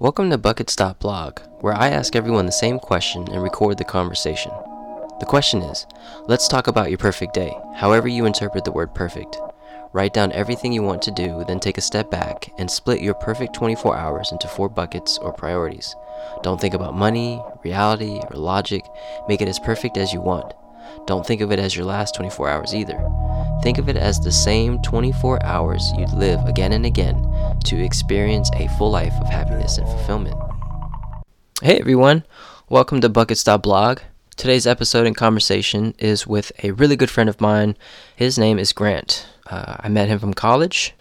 [0.00, 4.50] Welcome to Buckets Project, where I ask everyone the same question and record the conversation.
[5.18, 5.86] The question is
[6.26, 9.36] let's talk about your perfect day, however you interpret the word perfect.
[9.92, 13.12] Write down everything you want to do, then take a step back and split your
[13.12, 15.94] perfect 24 hours into four buckets or priorities.
[16.42, 18.86] Don't think about money, reality, or logic.
[19.28, 20.54] Make it as perfect as you want.
[21.06, 22.98] Don't think of it as your last 24 hours either.
[23.62, 27.16] Think of it as the same 24 hours you'd live again and again
[27.64, 30.36] to experience a full life of happiness and fulfillment.
[31.62, 32.24] Hey everyone,
[32.68, 34.04] welcome to Buckets Project.
[34.36, 37.76] Today's episode and conversation is with a really good friend of mine.
[38.16, 39.26] His name is Grant.
[39.46, 40.94] Uh, I met him from college,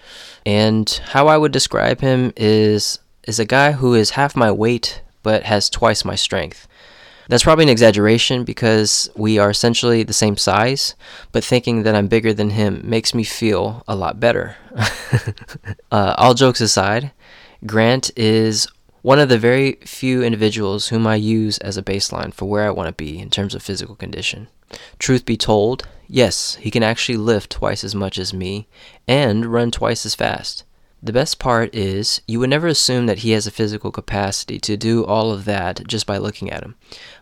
[0.46, 5.02] and how I would describe him is is a guy who is half my weight
[5.24, 6.68] but has twice my strength.
[7.30, 10.96] That's probably an exaggeration because we are essentially the same size,
[11.32, 14.56] but thinking that I'm bigger than him makes me feel a lot better.
[15.92, 17.12] uh, all jokes aside,
[17.68, 18.68] Grant is
[19.04, 22.72] one of the very few individuals whom I use as a baseline for where I
[22.72, 24.48] want to be in terms of physical condition.
[24.98, 28.68] Truth be told, yes, he can actually lift twice as much as me
[29.08, 30.64] and run twice as fast.
[31.02, 34.76] The best part is, you would never assume that he has a physical capacity to
[34.76, 36.76] do all of that just by looking at him.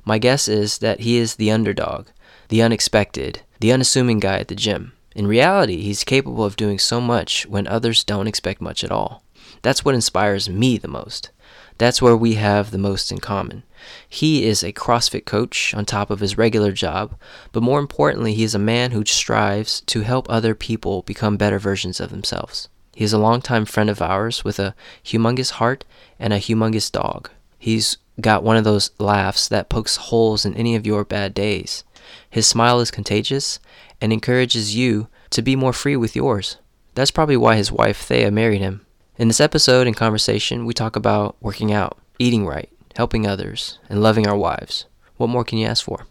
[0.04, 2.08] My guess is that he is the underdog,
[2.50, 4.94] the unexpected, the unassuming guy at the gym.
[5.16, 9.24] In reality, he's capable of doing so much when others don't expect much at all.
[9.62, 11.30] That's what inspires me the most.
[11.78, 13.62] That's where we have the most in common.
[14.10, 17.16] He is a CrossFit coach on top of his regular job,
[17.52, 21.60] but more importantly, he is a man who strives to help other people become better
[21.60, 22.70] versions of themselves.
[22.98, 24.74] He is a longtime friend of ours with a
[25.06, 25.86] humongous heart
[26.20, 27.30] and a humongous dog.
[27.60, 31.84] He's got one of those laughs that pokes holes in any of your bad days.
[32.28, 33.60] His smile is contagious
[34.02, 36.58] and encourages you to be more free with yours.
[36.96, 38.84] That's probably why his wife Thea married him.
[39.20, 44.02] In this episode and conversation, we talk about working out, eating right, helping others, and
[44.02, 44.86] loving our wives.
[45.18, 46.08] What more can you ask for?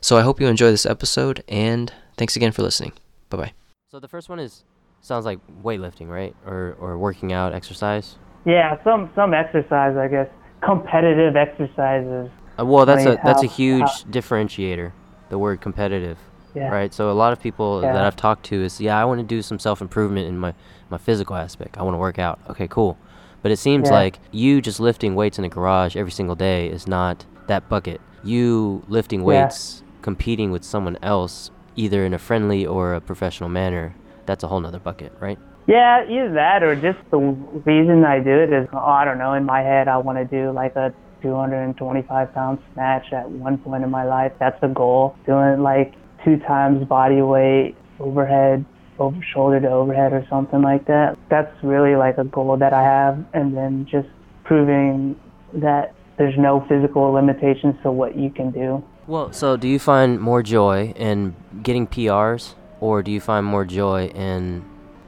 [0.00, 2.92] So I hope you enjoy this episode, and thanks again for listening.
[3.28, 3.52] Bye bye.
[3.90, 4.64] So the first one is
[5.04, 6.34] sounds like weightlifting, right?
[6.46, 8.16] Or or working out, exercise.
[8.44, 10.28] Yeah, some some exercise, I guess.
[10.62, 12.30] Competitive exercises.
[12.58, 14.92] Uh, well, that's I mean, a that's a huge how- differentiator.
[15.28, 16.18] The word competitive,
[16.54, 16.68] Yeah.
[16.68, 16.92] right?
[16.92, 19.42] So a lot of people that I've talked to is, yeah, I want to do
[19.42, 20.54] some self improvement in my
[20.90, 21.76] my physical aspect.
[21.78, 22.38] I want to work out.
[22.50, 22.96] Okay, cool.
[23.42, 23.94] But it seems Yeah.
[23.96, 28.00] like you just lifting weights in a garage every single day is not that bucket.
[28.22, 29.26] You lifting Yeah.
[29.26, 33.94] weights, competing with someone else, either in a friendly or a professional manner,
[34.26, 35.38] that's a whole nother bucket, right?
[35.66, 39.32] Yeah, either that or just the reason I do it is, oh, I don't know,
[39.32, 40.92] in my head I want to do like a
[41.22, 44.32] 225 pound snatch at one point in my life.
[44.38, 45.16] That's the goal.
[45.26, 48.64] Doing like two times body weight overhead,
[48.98, 51.16] over shoulder to overhead or something like that.
[51.30, 53.24] That's really like a goal that I have.
[53.32, 54.08] And then just
[54.44, 55.18] proving
[55.54, 58.84] that there's no physical limitations to what you can do.
[59.06, 63.64] Well, so do you find more joy in getting PRs, or do you find more
[63.64, 64.62] joy in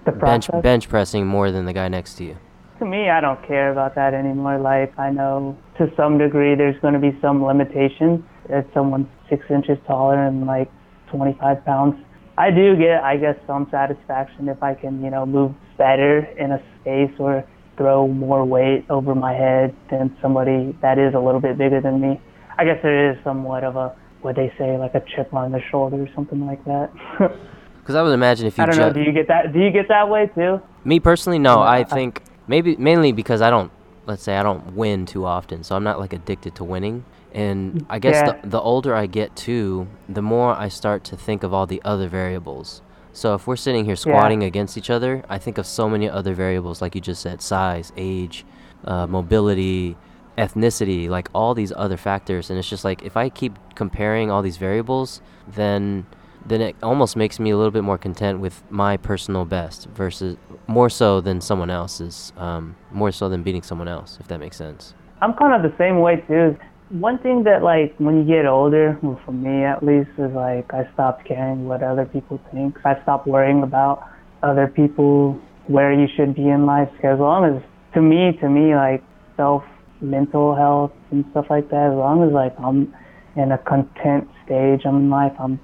[0.06, 2.38] The bench bench pressing more than the guy next to you?
[2.78, 4.58] To me, I don't care about that anymore.
[4.58, 8.24] Like, I know to some degree there's going to be some limitations.
[8.48, 10.70] If someone's six inches taller and like
[11.10, 11.96] 25 pounds,
[12.38, 16.52] I do get, I guess, some satisfaction if I can, you know, move better in
[16.52, 17.44] a space or
[17.76, 22.00] throw more weight over my head than somebody that is a little bit bigger than
[22.00, 22.22] me.
[22.56, 25.60] I guess there is somewhat of a, what they say, like a chip on the
[25.70, 26.90] shoulder or something like that.
[27.86, 28.92] Because I would imagine if you I don't know.
[28.92, 29.52] Do you get that?
[29.52, 30.60] Do you get that way too?
[30.84, 31.62] me personally, no.
[31.62, 33.70] I think maybe mainly because I don't.
[34.06, 37.04] Let's say I don't win too often, so I'm not like addicted to winning.
[37.32, 38.40] And I guess Yeah.
[38.42, 41.80] the the older I get too, the more I start to think of all the
[41.84, 42.82] other variables.
[43.12, 46.34] So if we're sitting here squatting against each other, I think of so many other
[46.34, 48.44] variables, like you just said, size, age,
[48.84, 49.96] uh, mobility,
[50.36, 52.50] ethnicity, like all these other factors.
[52.50, 56.04] And it's just like if I keep comparing all these variables, then
[56.48, 60.36] then it almost makes me a little bit more content with my personal best versus
[60.66, 64.56] more so than someone else's, um, more so than beating someone else, if that makes
[64.56, 64.94] sense.
[65.22, 66.56] I'm kind of the same way too.
[66.90, 70.72] One thing that like when you get older, well, for me at least, is like
[70.72, 72.76] I stopped caring what other people think.
[72.84, 74.08] I stopped worrying about
[74.42, 76.88] other people where you should be in life.
[77.02, 77.62] As long as
[77.94, 79.02] to me, to me, like
[79.36, 79.64] self
[80.00, 81.90] mental health and stuff like that.
[81.90, 82.94] As long as like I'm
[83.36, 85.60] in a content stage I'm in life, I'm, I'm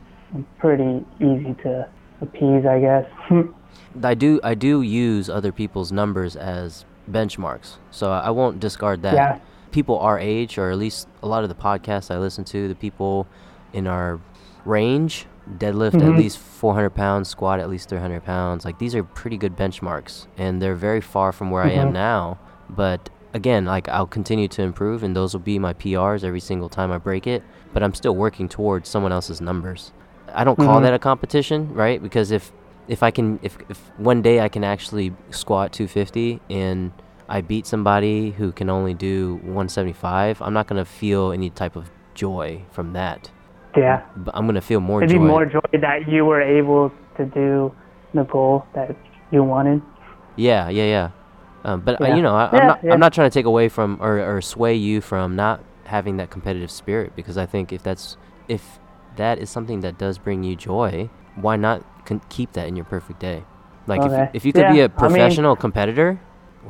[0.58, 1.88] pretty easy to
[2.20, 3.06] appease, I guess.
[4.02, 9.14] I do I do use other people's numbers as benchmarks, so I won't discard that.
[9.14, 9.38] Yeah.
[9.70, 12.74] People our age, or at least a lot of the podcasts I listen to, the
[12.74, 13.26] people
[13.72, 14.20] in our
[14.64, 15.26] range,
[15.58, 16.18] deadlift at Mhm.
[16.18, 18.64] least 400 pounds, squat at least 300 pounds.
[18.64, 21.92] Like these are pretty good benchmarks, and they're very far from where I am Mhm.
[21.94, 22.38] now.
[22.68, 26.68] But again, like I'll continue to improve, and those will be my PRs every single
[26.68, 27.42] time I break it.
[27.72, 29.92] But I'm still working towards someone else's numbers.
[30.34, 30.82] I don't call Mhm.
[30.82, 32.02] that a competition, right?
[32.02, 32.52] Because if
[32.88, 36.90] if I can, if if one day I can actually squat 250 and
[37.28, 41.90] I beat somebody who can only do 175, I'm not gonna feel any type of
[42.14, 43.30] joy from that.
[43.76, 44.02] Yeah.
[44.16, 45.18] But I'm gonna feel more It'd joy.
[45.22, 47.72] be more joy that you were able to do
[48.14, 48.94] the goal that
[49.30, 49.80] you wanted.
[50.36, 51.08] Yeah, yeah, yeah.
[51.64, 52.16] Um, but uh, Yeah.
[52.16, 52.78] you know, I, I'm Yeah, not.
[52.82, 52.92] yeah.
[52.92, 56.30] I'm not trying to take away from or, or sway you from not having that
[56.30, 58.16] competitive spirit because I think if that's
[58.48, 58.78] if
[59.16, 62.84] that is something that does bring you joy, why not con- keep that in your
[62.84, 63.44] perfect day?
[63.86, 64.22] Like if Okay.
[64.22, 66.20] you, if you could be Yeah, a I mean- professional competitor,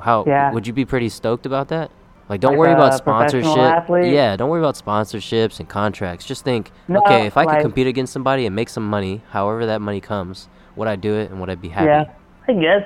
[0.01, 0.53] how Yeah.
[0.53, 1.91] would you be pretty stoked about that?
[2.29, 3.59] Like, don't Like worry about sponsorship.
[3.59, 4.13] athlete?
[4.15, 6.25] Yeah, don't worry about sponsorships and contracts.
[6.25, 9.67] Just think, No, okay, if I could compete against somebody and make some money, however
[9.67, 11.87] that money comes, would I do it and would I be happy?
[11.89, 12.05] Yeah,
[12.49, 12.85] I guess.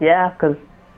[0.00, 0.56] Yeah, because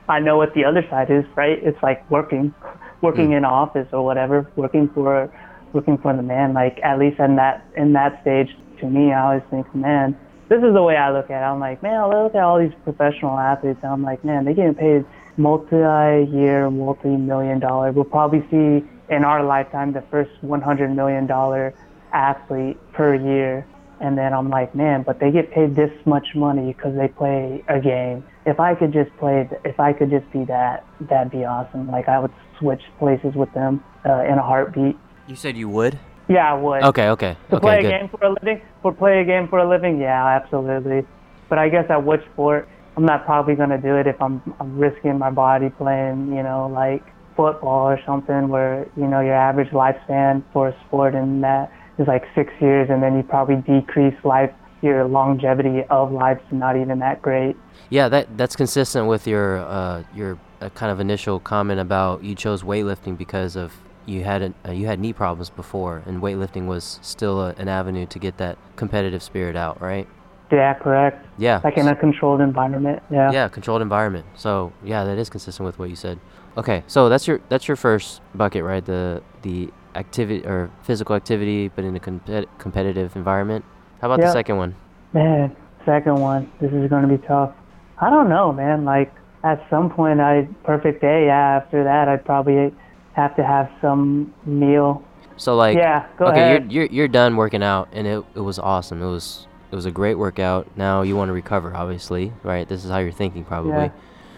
[0.09, 1.59] I know what the other side is, right?
[1.61, 2.53] It's like working,
[3.01, 3.31] working Mm.
[3.31, 5.29] in an office or whatever, working for,
[5.73, 6.53] working for the man.
[6.53, 10.17] Like at least in that in that stage, to me, I always think, man,
[10.49, 11.45] this is the way I look at it.
[11.45, 14.53] I'm like, man, I look at all these professional athletes, and I'm like, man, they
[14.53, 15.05] getting paid
[15.37, 17.91] multi-year, multi-million dollar.
[17.91, 21.73] We'll probably see in our lifetime the first 100 million dollar
[22.13, 23.65] athlete per year
[24.01, 27.63] and then I'm like, man, but they get paid this much money because they play
[27.67, 28.25] a game.
[28.47, 31.87] If I could just play, if I could just be that, that'd be awesome.
[31.87, 34.97] Like I would switch places with them uh, in a heartbeat.
[35.31, 35.97] You said you would.
[36.27, 36.83] Yeah, I would.
[36.83, 37.89] Okay, okay, To okay, play a good.
[37.89, 41.07] game for a living, for play a game for a living, yeah, absolutely.
[41.47, 42.67] But I guess at which sport,
[42.97, 46.67] I'm not probably gonna do it if I'm I'm risking my body playing, you know,
[46.67, 47.01] like
[47.37, 52.07] football or something where you know your average lifespan for a sport and that is
[52.07, 54.51] like six years, and then you probably decrease life
[54.81, 57.55] your longevity of life's not even that great.
[57.89, 62.35] Yeah, that that's consistent with your uh, your uh, kind of initial comment about you
[62.35, 63.71] chose weightlifting because of
[64.11, 67.67] you had an, uh, you had knee problems before, and weightlifting was still a, an
[67.67, 70.07] avenue to get that competitive spirit out, right?
[70.51, 71.25] Yeah, correct.
[71.37, 71.61] Yeah.
[71.63, 73.01] Like in a controlled environment.
[73.09, 73.31] Yeah.
[73.31, 74.25] yeah, controlled environment.
[74.35, 76.19] So yeah, that is consistent with what you said.
[76.57, 78.83] Okay, so that's your that's your first bucket, right?
[78.83, 83.63] The the activity or physical activity, but in a compet- competitive environment.
[84.01, 84.75] How about the second one?
[85.13, 85.55] Man,
[85.85, 86.51] second one.
[86.59, 87.53] This is going to be tough.
[87.99, 88.83] I don't know, man.
[88.83, 89.13] Like
[89.43, 91.27] at some point, I perfect day.
[91.27, 91.61] Yeah.
[91.63, 92.73] After that, I'd probably
[93.13, 95.03] have to have some meal.
[95.37, 96.71] So like, Yeah, go okay, ahead.
[96.71, 99.01] you're you're you're done working out, and it it was awesome.
[99.01, 100.67] It was it was a great workout.
[100.75, 102.67] Now you want to recover, obviously, right?
[102.67, 103.71] This is how you're thinking, probably.
[103.71, 103.89] Yeah.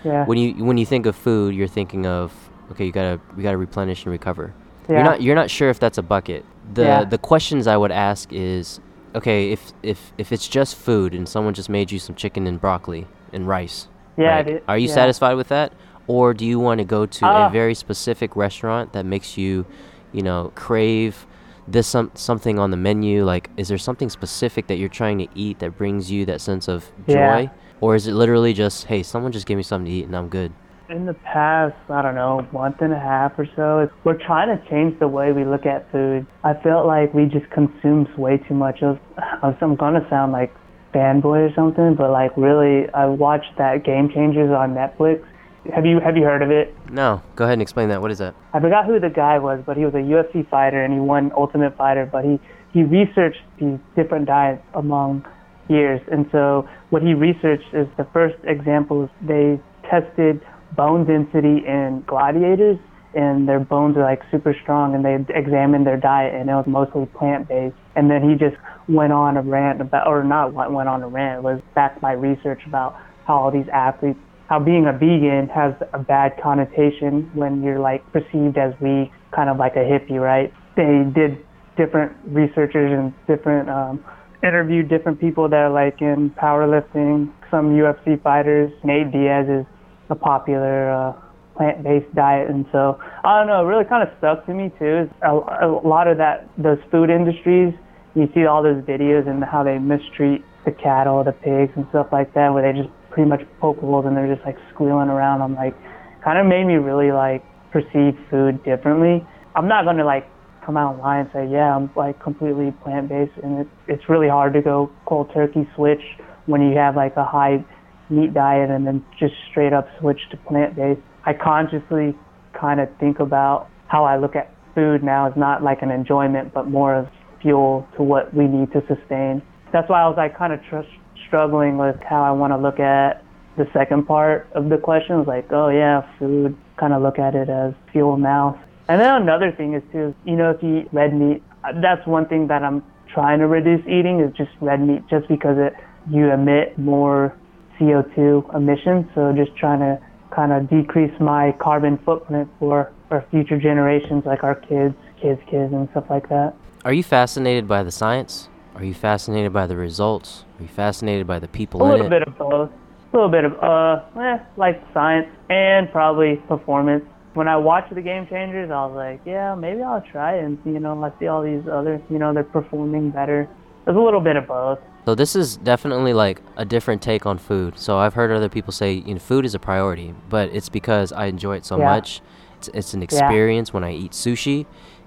[0.03, 0.25] Yeah.
[0.25, 2.33] When you when you think of food, you're thinking of
[2.71, 4.53] okay, you gotta you gotta replenish and recover.
[4.89, 4.95] yeah.
[4.95, 6.45] You're not you're not sure if that's a bucket.
[6.73, 7.03] The Yeah.
[7.05, 8.79] the questions I would ask is,
[9.15, 12.59] okay, if if if it's just food and someone just made you some chicken and
[12.61, 13.87] broccoli and rice,
[14.17, 14.63] Yeah, right?
[14.67, 15.73] Are you satisfied with that,
[16.07, 17.49] or do you want to go to a Ah.
[17.49, 19.65] very specific restaurant that makes you,
[20.11, 21.25] you know, crave
[21.67, 23.23] this some something on the menu?
[23.23, 26.67] Like, is there something specific that you're trying to eat that brings you that sense
[26.67, 27.47] of joy, Yeah.
[27.81, 30.27] or is it literally just, hey, someone just give me something to eat and I'm
[30.29, 30.51] good?
[30.89, 34.63] in the past, I don't know, month and a half or so, we're trying to
[34.69, 36.27] change the way we look at food.
[36.43, 38.83] I felt like we just consumed way too much.
[38.83, 38.99] Of,
[39.41, 40.53] I'm gonna sound like
[40.93, 45.23] fanboy or something, but like really, I watched that Game Changers on Netflix.
[45.71, 46.75] Have you have you heard of it?
[46.89, 48.01] No, go ahead and explain that.
[48.01, 48.35] What is that?
[48.53, 51.31] I forgot who the guy was, but he was a UFC fighter and he won
[51.37, 52.05] Ultimate Fighter.
[52.05, 52.39] But he
[52.73, 55.25] he researched these different diets among
[55.69, 60.41] years, and so what he researched is the first example is they tested
[60.75, 62.77] bone density in gladiators,
[63.13, 66.65] and their bones are like super strong, and they examined their diet, and it was
[66.67, 67.75] mostly plant based.
[67.95, 68.57] And then he just
[68.89, 72.13] went on a rant about, or not went on a rant, it was backed by
[72.13, 74.19] research about how all these athletes
[74.49, 79.49] how being a vegan has a bad connotation when you're like perceived as weak, kind
[79.49, 80.53] of like a hippie, right?
[80.75, 81.37] They did
[81.77, 84.03] different researchers and different um,
[84.43, 88.71] interviewed different people that are like in powerlifting, some UFC fighters.
[88.83, 89.65] Nate Diaz is
[90.09, 91.13] a popular uh,
[91.55, 93.63] plant-based diet, and so I don't know.
[93.63, 95.09] It really kind of stuck to me too.
[95.21, 97.73] A, a lot of that, those food industries,
[98.15, 102.07] you see all those videos and how they mistreat the cattle, the pigs, and stuff
[102.11, 105.41] like that, where they just pretty much poke holes and they're just like squealing around.
[105.41, 105.75] I'm like,
[106.23, 109.25] kind of made me really like perceive food differently.
[109.55, 110.25] I'm not gonna like
[110.65, 114.09] come out and lie and say, yeah, I'm like completely plant based, and it, it's
[114.09, 116.01] really hard to go cold turkey switch
[116.47, 117.63] when you have like a high
[118.09, 121.01] meat diet and then just straight up switch to plant based.
[121.25, 122.17] I consciously
[122.59, 126.53] kind of think about how I look at food now as not like an enjoyment,
[126.53, 127.07] but more of
[127.41, 129.41] fuel to what we need to sustain.
[129.71, 130.89] That's why I was like kind of tr-
[131.33, 133.23] struggling with how I want to look at
[133.57, 135.23] the second part of the question.
[135.23, 136.55] Like, oh yeah, food.
[136.77, 138.61] kind of look at it as fuel now.
[138.87, 141.41] And then another thing is too, you know, if you eat red meat,
[141.81, 145.57] that's one thing that I'm trying to reduce eating is just red meat, just because
[145.57, 145.73] it
[146.11, 147.35] you emit more
[147.79, 149.07] CO2 emissions.
[149.15, 149.99] So just trying to
[150.35, 155.73] kind of decrease my carbon footprint for our future generations, like our kids, kids, kids,
[155.73, 156.53] and stuff like that.
[156.85, 158.49] Are you fascinated by the science?
[158.75, 160.45] Are you fascinated by the results?
[160.59, 162.71] Are you fascinated by the people A little bit of both.
[162.71, 167.05] A little bit of uh, eh, like science and probably performance.
[167.35, 170.43] When I watched the Game Changers, I was like, yeah, maybe I'll try it.
[170.45, 173.47] And you know, I see all these others, you know, they're performing better.
[173.85, 174.79] There's a little bit of both.
[175.05, 177.77] So this is definitely like a different take on food.
[177.77, 181.11] So I've heard other people say, you know, food is a priority, but it's because
[181.11, 181.85] I enjoy it so Yeah.
[181.85, 182.21] much.
[182.57, 184.65] It's, it's an experience when I eat sushi.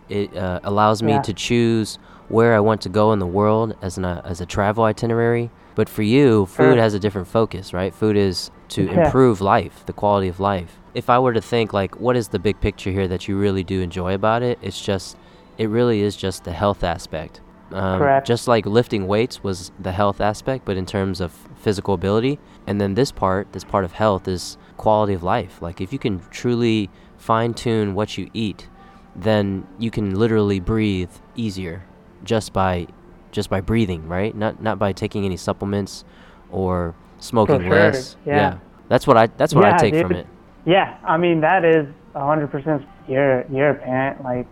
[0.08, 1.22] It uh, allows me Yeah.
[1.22, 4.46] to choose where I want to go in the world as an uh, as a
[4.46, 5.50] travel itinerary.
[5.74, 7.94] But for you, food has a different focus, right?
[7.94, 10.78] Food is to improve life, the quality of life.
[10.94, 13.62] If I were to think like, what is the big picture here that you really
[13.62, 14.58] do enjoy about it?
[14.62, 15.18] It's just,
[15.58, 17.42] it really is just the health aspect.
[17.72, 18.26] Um, Correct.
[18.26, 22.38] Just like lifting weights was the health aspect, but in terms of physical ability.
[22.66, 25.60] And then this part, this part of health is quality of life.
[25.60, 28.66] Like if you can truly fine tune what you eat,
[29.14, 31.84] then you can literally breathe easier
[32.26, 32.86] just by
[33.32, 34.34] just by breathing, right?
[34.36, 36.04] Not not by taking any supplements
[36.50, 38.16] or smoking sure, less.
[38.26, 38.58] yeah.
[38.88, 40.26] That's what I that's what I Yeah, take from it.
[40.64, 42.86] Yeah, I mean that is 100%.
[43.08, 44.22] You're you're a parent.
[44.22, 44.46] Like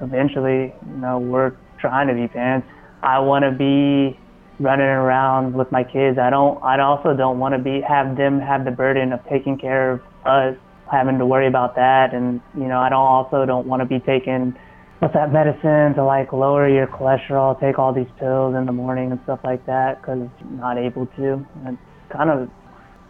[0.00, 2.66] eventually, you know, we're trying to be parents.
[3.02, 4.18] I want to be
[4.58, 6.18] running around with my kids.
[6.18, 6.62] I don't.
[6.62, 10.00] I also don't want to be have them have the burden of taking care of
[10.26, 10.56] us,
[10.90, 12.12] having to worry about that.
[12.14, 14.56] And you know, I don't also don't want to be taking
[15.00, 17.58] what's that medicine to like lower your cholesterol.
[17.58, 21.44] Take all these pills in the morning and stuff like that because not able to.
[21.64, 22.48] And it's kind of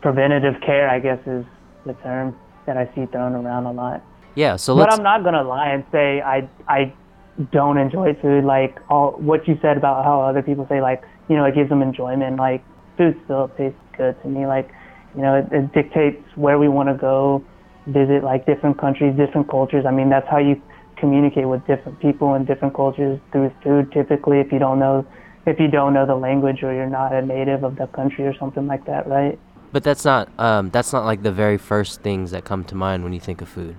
[0.00, 1.44] preventative care, I guess, is
[1.85, 4.02] the term that I see thrown around a lot.
[4.35, 6.94] Yeah, so But let's I'm not gonna lie and say I I
[7.50, 8.44] don't enjoy food.
[8.44, 11.68] Like all what you said about how other people say like you know it gives
[11.68, 12.37] them enjoyment.
[12.37, 12.62] Like
[12.97, 14.47] food still tastes good to me.
[14.47, 14.70] Like
[15.16, 17.44] you know it, it dictates where we want to go,
[17.88, 19.85] visit like different countries, different cultures.
[19.85, 20.62] I mean that's how you
[21.00, 23.90] communicate with different people and different cultures through food.
[23.92, 25.07] Typically, if you don't know
[25.47, 28.35] if you don't know the language or you're not a native of the country or
[28.38, 29.38] something like that, right?
[29.73, 33.04] But that's not um, that's not like the very first things that come to mind
[33.04, 33.76] when you think of food.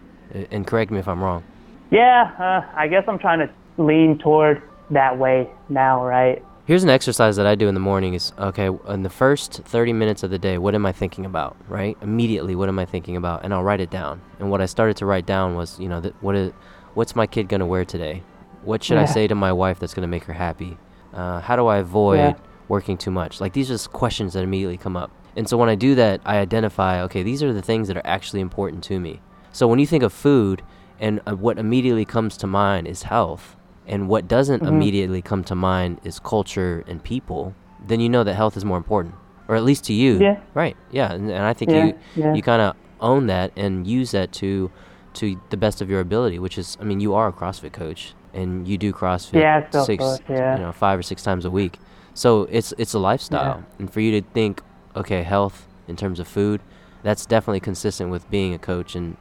[0.50, 1.44] And correct me if I'm wrong.
[1.92, 4.62] Yeah, uh, I guess I'm trying to lean toward
[4.92, 6.44] that way now, right?
[6.66, 9.94] Here's an exercise that I do in the morning is okay, in the first 30
[9.94, 11.98] minutes of the day, what am I thinking about, right?
[12.02, 13.44] Immediately, what am I thinking about?
[13.44, 14.22] And I'll write it down.
[14.40, 16.54] And what I started to write down was, you know, th- what is
[16.94, 18.24] what's my kid going to wear today?
[18.64, 20.78] What should I say to my wife that's going to make her happy?
[21.14, 22.34] Uh, how do I avoid Yeah.
[22.68, 23.42] working too much?
[23.42, 25.12] Like these are just questions that immediately come up.
[25.36, 28.06] And so when I do that, I identify, okay, these are the things that are
[28.06, 29.22] actually important to me.
[29.52, 30.62] So when you think of food
[31.00, 33.56] and uh, what immediately comes to mind is health,
[33.88, 34.68] and what doesn't Mhm.
[34.68, 37.54] immediately come to mind is culture and people,
[37.88, 39.16] then you know that health is more important,
[39.48, 40.20] or at least to you.
[40.20, 40.38] Yeah.
[40.54, 40.78] Right.
[40.92, 41.12] Yeah.
[41.12, 42.34] And, and I think Yeah, you yeah.
[42.36, 44.70] you kind of own that and use that to
[45.16, 48.14] to the best of your ability, which is, I mean, you are a CrossFit coach
[48.34, 50.56] and you do CrossFit Yeah, six, yeah.
[50.58, 51.80] you know, five or six times a week.
[52.14, 54.62] So it's it's a lifestyle, and for you to think,
[54.98, 56.62] okay, health in terms of food,
[57.04, 59.16] that's definitely consistent with being a coach and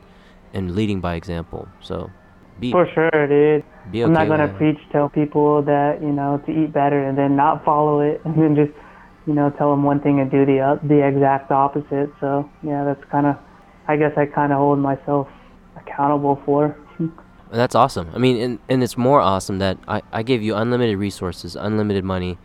[0.53, 1.69] and leading by example.
[1.81, 2.11] So
[2.59, 3.65] be For sure, dude.
[3.89, 7.37] okay I'm not gonna preach tell people that you know to eat better and then
[7.37, 8.73] not follow it, and then just
[9.27, 12.11] you know tell them one thing and do the o- the exact opposite.
[12.21, 13.37] So yeah, that's kind of,
[13.87, 15.29] I guess I kind of hold myself
[15.91, 16.77] accountable for.
[17.51, 18.11] That's awesome.
[18.15, 22.05] I mean, and, and it's more awesome that I, I gave you unlimited resources, unlimited
[22.05, 22.39] money,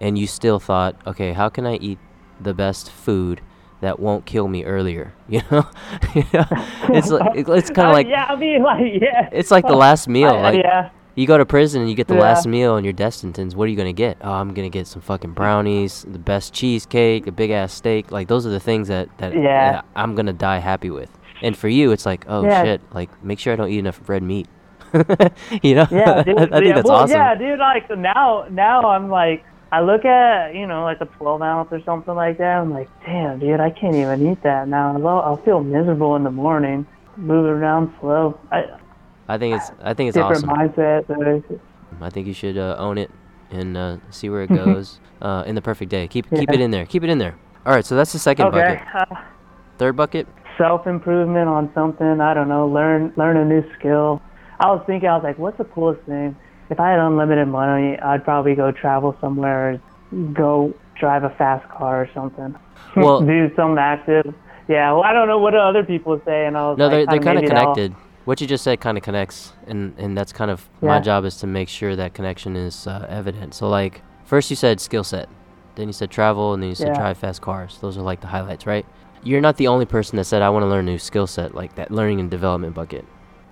[0.00, 1.98] and you still thought, okay, how can I eat
[2.40, 3.40] the best food
[3.80, 5.14] that won't kill me earlier?
[5.28, 5.66] You know,
[6.14, 6.44] You know?
[6.88, 9.28] it's like, it's kind Uh, of like yeah, I mean like yeah.
[9.30, 10.30] it's like the last meal.
[10.30, 12.20] I- like yeah, you go to prison and you get the Yeah.
[12.22, 13.36] last meal and you're destined.
[13.54, 14.16] What are you gonna get?
[14.22, 18.10] Oh, I'm gonna get some fucking brownies, the best cheesecake, a big ass steak.
[18.10, 19.72] Like those are the things that that, Yeah.
[19.72, 21.10] that I'm gonna die happy with.
[21.42, 22.64] And for you, it's like, oh Yeah.
[22.64, 24.48] shit, like make sure I don't eat enough red meat.
[25.62, 25.86] you know?
[25.90, 26.38] yeah, dude.
[26.38, 27.16] I think yeah, that's well, awesome.
[27.16, 27.58] Yeah, dude.
[27.58, 31.82] Like now, now I'm like, I look at you know like a 12 ounce or
[31.84, 32.58] something like that.
[32.58, 34.96] I'm like, damn, dude, I can't even eat that now.
[34.96, 36.86] I'll, I'll feel miserable in the morning.
[37.16, 38.38] Move around slow.
[38.50, 38.64] I,
[39.28, 40.70] I think it's I think it's different awesome.
[40.70, 41.60] mindset.
[42.00, 43.10] I think you should uh, own it
[43.50, 46.08] and uh, see where it goes uh, in the perfect day.
[46.08, 46.86] Keep keep it in there.
[46.86, 47.36] Keep it in there.
[47.66, 48.80] All right, so that's the second okay.
[48.82, 49.12] bucket.
[49.12, 49.22] Uh,
[49.76, 50.26] Third bucket.
[50.58, 52.20] Self improvement on something.
[52.20, 52.66] I don't know.
[52.68, 54.20] Learn learn a new skill.
[54.60, 55.08] I was thinking.
[55.08, 56.36] I was like, what's the coolest thing?
[56.70, 59.80] If I had unlimited money, I'd probably go travel somewhere,
[60.34, 62.54] go drive a fast car or something.
[62.96, 64.34] Well- do something active.
[64.68, 67.06] Yeah, well, I don't know what other people say, and I was No, like, they're
[67.06, 67.94] they're kind of connected.
[68.26, 71.36] What you just said kind of connects, and and that's kind of my job is
[71.38, 73.54] to make sure that connection is uh, evident.
[73.54, 75.28] So like first you said skill set,
[75.76, 76.98] then you said travel, and then you said Yeah.
[76.98, 77.78] drive fast cars.
[77.80, 78.84] Those are like the highlights, right?
[79.28, 81.54] You're not the only person that said I want to learn a new skill set,
[81.54, 83.04] like that learning and development bucket.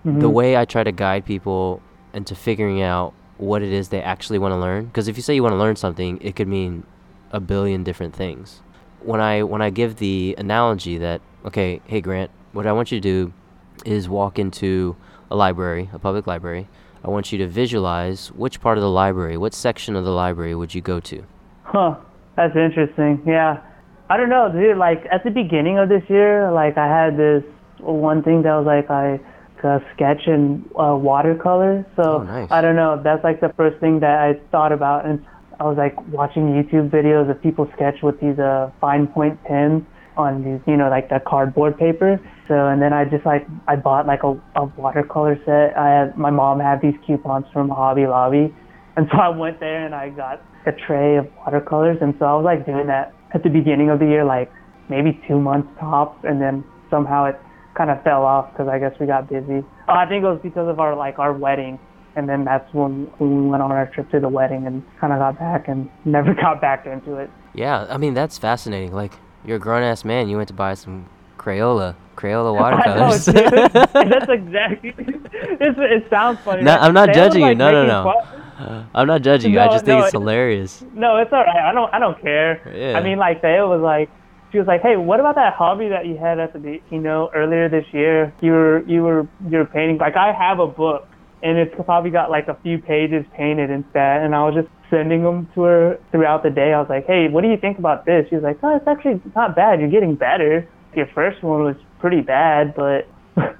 [0.06, 0.32] The Mhm.
[0.32, 1.82] way I try to guide people
[2.14, 5.34] into figuring out what it is they actually want to learn, because if you say
[5.34, 6.84] you want to learn something, it could mean
[7.30, 8.62] a billion different things.
[9.02, 12.98] When I when I give the analogy that okay, hey Grant, what I want you
[12.98, 13.32] to do
[13.84, 14.96] is walk into
[15.30, 16.68] a library, a public library.
[17.04, 20.54] I want you to visualize which part of the library, what section of the library
[20.54, 21.22] would you go to?
[21.64, 21.96] Huh.
[22.34, 23.20] That's interesting.
[23.26, 23.58] Yeah.
[24.08, 24.76] I don't know, dude.
[24.76, 27.42] Like at the beginning of this year, like I had this
[27.80, 29.20] one thing that was like I
[29.66, 31.84] uh, sketch in uh, watercolor.
[31.96, 32.48] So Oh, nice.
[32.50, 33.00] I don't know.
[33.02, 35.24] That's like the first thing that I thought about, and
[35.58, 39.82] I was like watching YouTube videos of people sketch with these uh, fine point pens
[40.16, 42.20] on these, you know, like the cardboard paper.
[42.48, 45.76] So and then I just like I bought like a, a watercolor set.
[45.76, 48.54] I had my mom had these coupons from Hobby Lobby,
[48.96, 52.34] and so I went there and I got a tray of watercolors, and so I
[52.34, 54.50] was like doing that at the beginning of the year, like
[54.88, 57.38] maybe two months tops, and then somehow it
[57.76, 59.62] kind of fell off because I guess we got busy.
[59.88, 61.78] Oh, I think it was because of our like our wedding,
[62.16, 65.12] and then that's when, when we went on our trip to the wedding and kind
[65.12, 67.30] of got back and never got back into it.
[67.54, 68.92] Yeah, I mean that's fascinating.
[68.92, 69.12] Like
[69.44, 73.24] you're a grown ass man, you went to buy some Crayola, Crayola I know, watercolors.
[73.92, 74.94] that's exactly.
[74.98, 76.62] It's, it sounds funny.
[76.62, 76.82] No, right?
[76.82, 77.48] I'm not judging you.
[77.48, 78.45] like, No, no, making no.
[78.94, 79.60] I'm not judging you.
[79.60, 80.84] I just think no, it's hilarious.
[80.94, 81.56] No, it's alright.
[81.56, 81.92] I don't.
[81.92, 82.60] I don't care.
[82.74, 82.98] Yeah.
[82.98, 84.10] I mean, like Thea was like,
[84.52, 87.30] she was like, "Hey, what about that hobby that you had at the, you know,
[87.34, 88.32] earlier this year?
[88.40, 89.98] You were, you were, you were painting.
[89.98, 91.06] Like, I have a book,
[91.42, 94.22] and it's probably got like a few pages painted and that.
[94.22, 96.72] And I was just sending them to her throughout the day.
[96.72, 98.86] I was like, "Hey, what do you think about this?" She was like, "Oh, it's
[98.86, 99.80] actually not bad.
[99.80, 100.66] You're getting better.
[100.94, 103.08] Your first one was pretty bad, but."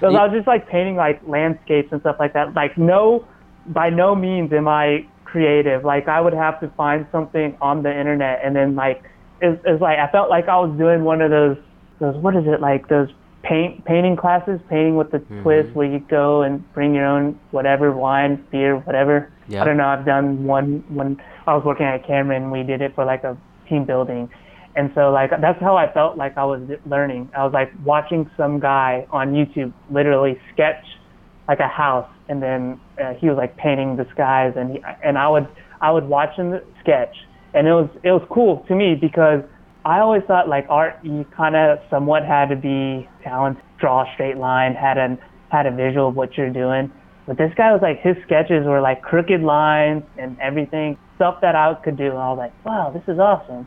[0.00, 2.54] Because I was just like painting like landscapes and stuff like that.
[2.54, 3.26] Like no,
[3.66, 5.84] by no means am I creative.
[5.84, 9.02] Like I would have to find something on the internet and then like
[9.40, 11.56] it's, it's like I felt like I was doing one of those
[12.00, 13.08] those what is it like those
[13.42, 15.42] paint painting classes, painting with the mm-hmm.
[15.42, 19.32] twist where you go and bring your own whatever wine, beer, whatever.
[19.48, 19.62] Yeah.
[19.62, 19.86] I don't know.
[19.86, 22.50] I've done one when I was working at Cameron.
[22.50, 23.36] We did it for like a
[23.68, 24.28] team building.
[24.76, 27.30] And so like that's how I felt like I was learning.
[27.36, 30.84] I was like watching some guy on YouTube literally sketch
[31.48, 35.18] like a house, and then uh, he was like painting the skies, and he, and
[35.18, 35.48] I would
[35.80, 37.14] I would watch him sketch,
[37.52, 39.42] and it was it was cool to me because
[39.84, 44.14] I always thought like art you kind of somewhat had to be talented, draw a
[44.14, 45.18] straight line, had a
[45.50, 46.92] had a visual of what you're doing.
[47.26, 51.54] But this guy was like his sketches were like crooked lines and everything, stuff that
[51.54, 53.66] I could do, and I was like, wow, this is awesome.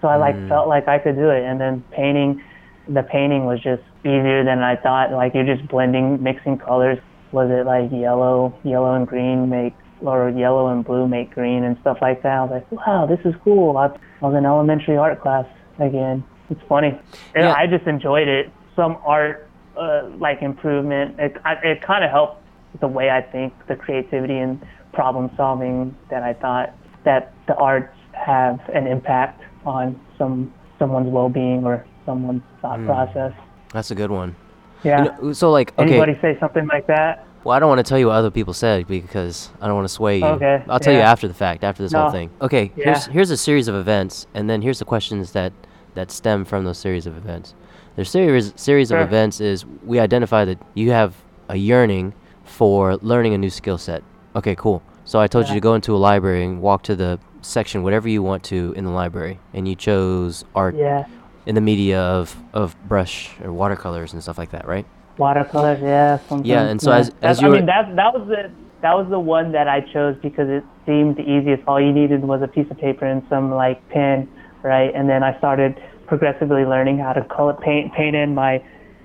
[0.00, 2.42] So I like felt like I could do it, and then painting,
[2.88, 5.12] the painting was just easier than I thought.
[5.12, 6.98] Like you're just blending, mixing colors.
[7.34, 11.76] Was it like yellow, yellow and green make, or yellow and blue make green and
[11.80, 12.30] stuff like that?
[12.38, 13.76] I was like, wow, this is cool.
[13.76, 15.44] I, I was in elementary art class
[15.80, 16.22] again.
[16.48, 16.90] It's funny.
[17.34, 17.54] And Yeah.
[17.56, 18.52] I just enjoyed it.
[18.76, 21.18] Some art, uh, like improvement.
[21.18, 22.40] It I, it kind of helped
[22.80, 26.72] the way I think, the creativity and problem solving that I thought
[27.04, 32.86] that the arts have an impact on some someone's well-being or someone's thought Hmm.
[32.86, 33.32] process.
[33.72, 34.36] That's a good one.
[34.84, 35.04] Yeah.
[35.18, 37.26] You know, so like, okay, Anybody say something like that?
[37.42, 39.86] well, I don't want to tell you what other people said because I don't want
[39.88, 40.24] to sway you.
[40.26, 42.30] Okay, I'll tell you after the fact, after this whole thing.
[42.40, 43.12] Okay, here's Yeah.
[43.12, 45.52] here's a series of events, and then here's the questions that
[45.94, 47.54] that stem from those series of events.
[47.96, 51.14] The series series of events is we identify that you have
[51.48, 54.02] a yearning for learning a new skill set.
[54.36, 54.82] Okay, cool.
[55.04, 58.08] So I told you to go into a library and walk to the section, whatever
[58.08, 61.04] you want to in the library, and you chose art Yeah.
[61.46, 64.86] In the media of of brush or watercolors and stuff like that, right?
[65.18, 66.18] Watercolors, yeah.
[66.28, 68.94] Something, Yeah, and so as- That's- as you I mean, that that was the that
[68.96, 71.62] was the one that I chose because it seemed the easiest.
[71.66, 74.28] All you needed was a piece of paper and some like pen,
[74.62, 74.92] right?
[74.94, 78.62] And then I started progressively learning how to color paint paint in my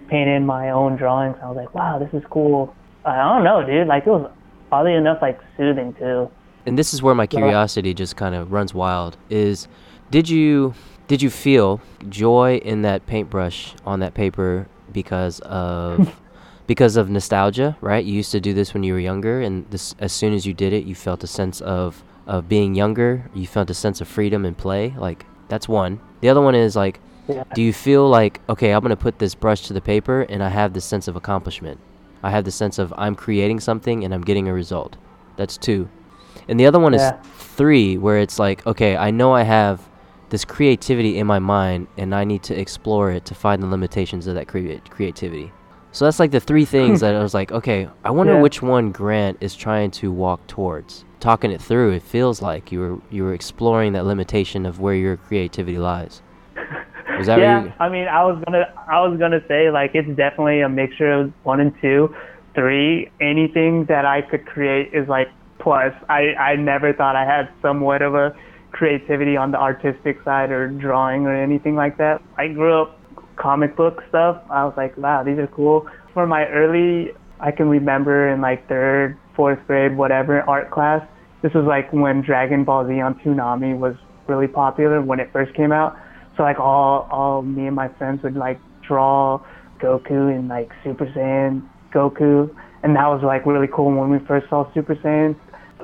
[0.10, 1.38] paint in my own drawings.
[1.44, 2.74] I was like, wow, this is cool.
[3.06, 3.88] I don't know, dude.
[3.88, 4.30] Like it was
[4.72, 6.30] oddly enough like soothing too.
[6.66, 9.68] and this is where my curiosity just kind of runs wild is
[10.12, 10.74] did you
[11.10, 16.16] did you feel joy in that paintbrush on that paper because of
[16.68, 18.06] because of nostalgia right?
[18.06, 20.54] You used to do this when you were younger and this as soon as you
[20.54, 23.30] did it you felt a sense of of being younger.
[23.34, 26.00] You felt a sense of freedom and play like that's one.
[26.22, 27.44] The other one is like Yeah.
[27.56, 30.42] do you feel like okay i'm going to put this brush to the paper and
[30.44, 31.80] i have this sense of accomplishment.
[32.22, 34.96] I have the sense of i'm creating something and i'm getting a result.
[35.38, 35.90] That's two.
[36.48, 37.20] And the other one Yeah.
[37.20, 37.28] is
[37.60, 39.89] three where it's like okay i know i have
[40.30, 44.28] this creativity in my mind and I need to explore it to find the limitations
[44.28, 45.52] of that crea- creativity.
[45.92, 48.42] So that's like the three things that I was like, okay, I wonder Yeah.
[48.42, 51.06] which one Grant is trying to walk towards.
[51.20, 54.94] Talking it through, it feels like you were you were exploring that limitation of where
[54.94, 56.22] your creativity lies.
[57.18, 60.08] Was that yeah, you, I mean, I was gonna, I was gonna say like it's
[60.16, 62.16] definitely a mixture of one and two,
[62.56, 63.12] three.
[63.20, 65.94] Anything that I could create is like plus.
[66.08, 68.34] I, I never thought I had somewhat of a
[68.80, 72.22] creativity on the artistic side or drawing or anything like that.
[72.38, 72.98] I grew up
[73.36, 74.42] comic book stuff.
[74.50, 75.86] I was like, wow, these are cool.
[76.14, 77.12] For my early,
[77.42, 81.06] I can remember in like third, fourth grade, whatever art class.
[81.44, 83.96] This was like when Dragon Ball Z on Toonami was
[84.28, 85.98] really popular when it first came out.
[86.38, 89.44] So like all all me and my friends would like draw
[89.82, 92.50] Goku and like Super Saiyan Goku,
[92.84, 95.36] and that was like really cool when we first saw Super Saiyan.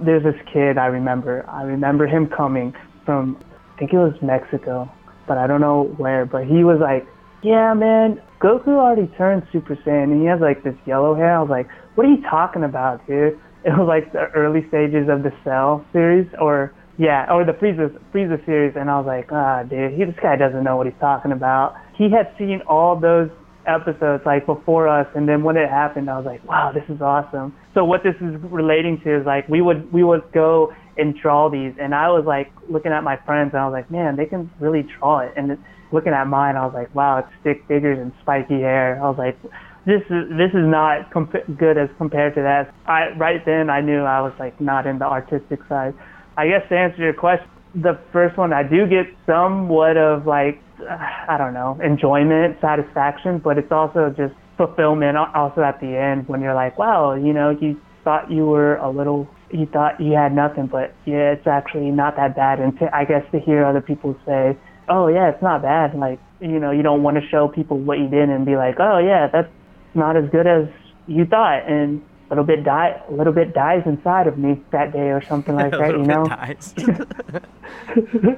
[0.03, 1.45] There's this kid I remember.
[1.49, 2.73] I remember him coming
[3.05, 3.37] from
[3.75, 4.89] I think it was Mexico,
[5.27, 6.25] but I don't know where.
[6.25, 7.05] But he was like,
[7.43, 11.41] "Yeah, man, Goku already turned Super Saiyan, and he has like this yellow hair." I
[11.41, 15.23] was like, "What are you talking about, dude?" It was like the early stages of
[15.23, 19.63] the Cell series, or yeah, or the Frieza Frieza series, and I was like, ah,
[19.63, 21.75] dude, he, this guy doesn't know what he's talking about.
[21.97, 23.29] He had seen all those
[23.67, 27.01] episodes like before us, and then when it happened, I was like, wow, this is
[27.01, 27.53] awesome.
[27.75, 31.49] So what this is relating to is like we would we would go and draw
[31.49, 34.25] these, and I was like looking at my friends, and I was like, man, they
[34.25, 35.57] can really draw it, and
[35.91, 38.97] looking at mine, I was like, wow, it's stick figures and spiky hair.
[39.03, 39.37] I was like,
[39.85, 42.73] this is this is not comp- good as compared to that.
[42.87, 45.93] I right then I knew I was like not in the artistic side.
[46.37, 50.61] I guess to answer your question, the first one I do get somewhat of like
[50.89, 55.17] I don't know enjoyment, satisfaction, but it's also just fulfillment.
[55.17, 58.89] Also at the end when you're like, wow, you know, you thought you were a
[58.89, 62.59] little, you thought you had nothing, but yeah, it's actually not that bad.
[62.59, 64.57] And to, I guess to hear other people say,
[64.89, 65.95] oh yeah, it's not bad.
[65.95, 68.75] Like you know, you don't want to show people what you did and be like,
[68.79, 69.51] oh yeah, that's
[69.93, 70.67] not as good as
[71.07, 74.91] you thought, and a little bit die, a little bit dies inside of me that
[74.91, 75.91] day or something like that.
[75.91, 76.25] You know,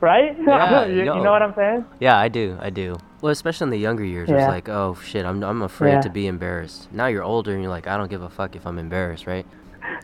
[0.00, 0.36] right?
[0.46, 1.84] Yeah, you, you know what I'm saying?
[2.00, 2.56] yeah, I do.
[2.60, 2.96] I do.
[3.20, 6.00] Well, especially in the younger years, it's like, oh shit, I'm I'm afraid Yeah.
[6.02, 6.92] to be embarrassed.
[6.92, 9.44] Now you're older and you're like, I don't give a fuck if I'm embarrassed, right?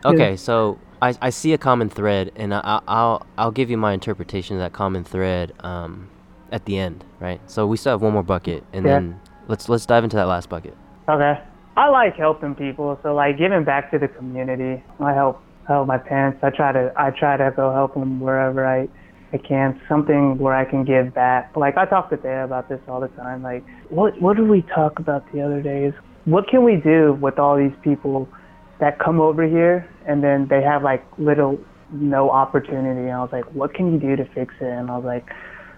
[0.03, 3.77] Okay, so I, I see a common thread, and I, I- I'll I'll give you
[3.77, 6.09] my interpretation of that common thread um,
[6.51, 7.39] at the end, right?
[7.49, 8.93] So we still have one more bucket, and Yeah.
[8.95, 10.75] then let's let's dive into that last bucket.
[11.07, 11.39] Okay.
[11.77, 14.83] I like helping people, so like giving back to the community.
[14.99, 16.39] I help help my parents.
[16.43, 18.87] I try to I try to go help them wherever I
[19.35, 19.79] I can.
[19.89, 21.55] Something where I can give back.
[21.55, 23.43] Like I talk to Thea about this all the time.
[23.43, 25.93] Like what what did we talk about the other days?
[26.25, 28.27] What can we do with all these people
[28.79, 31.59] that come over here and then they have like little
[31.91, 33.01] no opportunity?
[33.01, 34.65] And I was like, what can you do to fix it?
[34.65, 35.25] And I was like,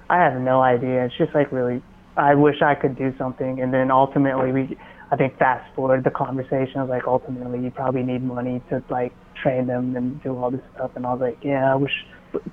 [0.09, 1.05] I have no idea.
[1.05, 1.81] It's just like really,
[2.15, 3.59] I wish I could do something.
[3.61, 4.77] And then ultimately, we,
[5.11, 6.79] I think, fast forward the conversation.
[6.81, 10.61] Was like, ultimately, you probably need money to like train them and do all this
[10.75, 10.91] stuff.
[10.95, 11.91] And I was like, yeah, I wish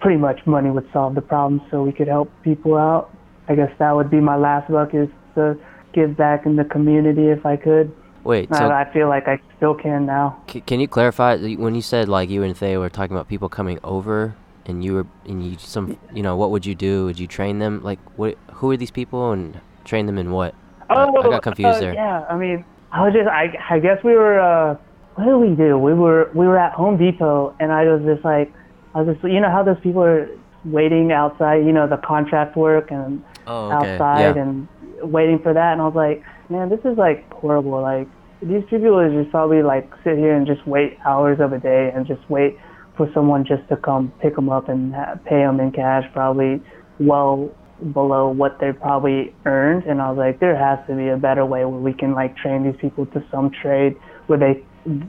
[0.01, 3.11] pretty much money would solve the problem so we could help people out.
[3.49, 5.57] I guess that would be my last bucket is to
[5.93, 7.93] give back in the community if I could.
[8.25, 10.43] Wait, so I feel like I still can now.
[10.49, 13.51] c- can you clarify when you said like you and Thea were talking about people
[13.51, 14.35] coming over,
[14.65, 17.05] and you were and you some you know what would you do?
[17.05, 17.83] Would you train them?
[17.83, 18.39] Like what?
[18.55, 20.55] Who are these people and train them in what?
[20.89, 21.93] I- I got confused uh, there.
[21.95, 24.77] Yeah, I mean, I was just, I, I guess we were, uh,
[25.17, 25.77] what did we do?
[25.79, 28.53] We were, we were at Home Depot, and I was just like,
[28.95, 30.29] I was just, you know how those people are
[30.65, 33.93] waiting outside, you know, the contract work and Oh, okay.
[33.99, 34.43] outside yeah.
[34.43, 34.69] and
[35.03, 37.83] waiting for that, and I was like, man, this is like horrible.
[37.83, 38.09] Like
[38.41, 41.91] these people would just probably like sit here and just wait hours of a day
[41.95, 42.57] and just wait
[42.97, 46.63] for someone just to come pick them up and ha- pay them in cash, probably
[47.01, 47.51] well
[47.93, 49.85] below what they probably earned.
[49.85, 52.37] And I was like, there has to be a better way where we can like
[52.37, 54.63] train these people to some trade where they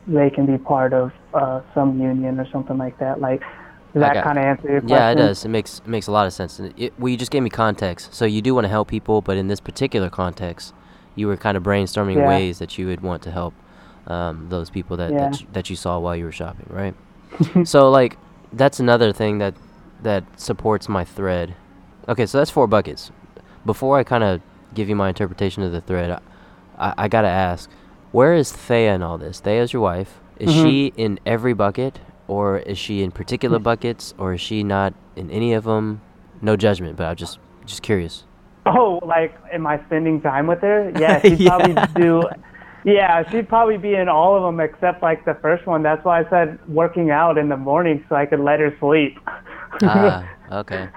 [0.08, 3.20] they can be part of uh, some union or something like that.
[3.22, 3.42] Like,
[3.96, 4.98] does that kind of answer your question?
[4.98, 5.46] Yeah, it does.
[5.46, 6.60] It makes it makes a lot of sense.
[6.60, 8.14] And It, well, you just gave me context.
[8.14, 10.74] So you do want to help people, but in this particular context,
[11.16, 12.28] you were kind of brainstorming Yeah.
[12.28, 13.54] ways that you would want to help
[14.08, 15.30] um, those people that Yeah.
[15.30, 16.94] that, you, that you saw while you were shopping, right?
[17.68, 18.18] so like
[18.54, 19.56] that's another thing that
[20.04, 21.56] that supports my thread.
[22.08, 23.12] Okay, so that's four buckets.
[23.66, 24.42] Before I kind of
[24.76, 26.20] give you my interpretation of the thread, I,
[26.78, 27.70] I, I gotta ask,
[28.12, 29.40] where is Thea in all this?
[29.40, 30.20] Thea's your wife.
[30.38, 30.62] Is Mhm.
[30.64, 35.30] she in every bucket, or is she in particular buckets, or is she not in
[35.32, 36.02] any of them?
[36.42, 38.24] No judgment, but I'm just just curious.
[38.68, 40.92] Oh, like, am I spending time with her?
[41.00, 41.50] Yeah, she'd Yeah.
[41.58, 42.24] probably do.
[42.84, 45.82] Yeah, she'd probably be in all of them except like the first one.
[45.84, 49.18] That's why I said working out in the morning so I could let her sleep.
[49.84, 50.90] ah, okay.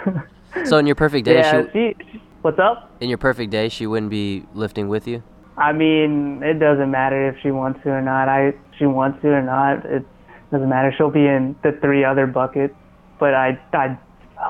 [0.65, 2.91] So in your perfect day, yeah, she, she, what's up?
[3.01, 5.23] in your perfect day, she wouldn't be lifting with you.
[5.57, 8.29] I mean, it doesn't matter if she wants to or not.
[8.29, 9.85] I she wants to or not.
[9.87, 10.05] It
[10.51, 10.93] doesn't matter.
[10.97, 12.75] She'll be in the three other buckets,
[13.19, 13.99] but I, I,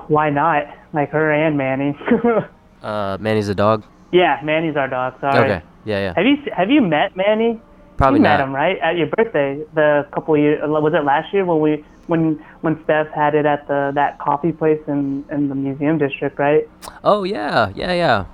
[0.08, 0.64] why not?
[0.92, 1.96] Like her and Manny.
[2.82, 3.82] Uh, Manny's a dog.
[4.12, 5.14] yeah, Manny's our dog.
[5.20, 5.50] Sorry.
[5.50, 5.62] Okay.
[5.84, 6.12] Yeah, yeah.
[6.14, 7.60] Have you have you met Manny?
[7.96, 8.38] Probably you not.
[8.38, 9.60] met him right at your birthday.
[9.74, 13.66] The couple years was it last year when we when when Steph had it at
[13.66, 16.68] the that coffee place in in the museum district, right?
[17.02, 18.26] Oh yeah, yeah, yeah.